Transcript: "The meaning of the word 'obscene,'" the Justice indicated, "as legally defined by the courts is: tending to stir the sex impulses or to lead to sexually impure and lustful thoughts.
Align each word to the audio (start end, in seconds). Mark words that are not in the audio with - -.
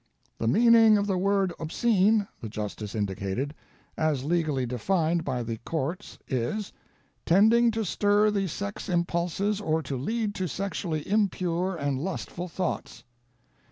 "The 0.39 0.47
meaning 0.47 0.97
of 0.97 1.05
the 1.05 1.15
word 1.19 1.53
'obscene,'" 1.59 2.27
the 2.41 2.49
Justice 2.49 2.95
indicated, 2.95 3.53
"as 3.95 4.23
legally 4.23 4.65
defined 4.65 5.23
by 5.23 5.43
the 5.43 5.57
courts 5.57 6.17
is: 6.27 6.73
tending 7.23 7.69
to 7.69 7.85
stir 7.85 8.31
the 8.31 8.47
sex 8.47 8.89
impulses 8.89 9.61
or 9.61 9.83
to 9.83 9.95
lead 9.95 10.33
to 10.33 10.47
sexually 10.47 11.07
impure 11.07 11.75
and 11.75 11.99
lustful 11.99 12.47
thoughts. 12.47 13.03